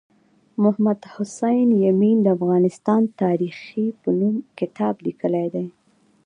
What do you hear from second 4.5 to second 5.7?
کتاب لیکلی دی